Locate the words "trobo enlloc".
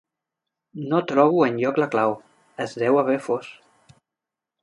1.11-1.77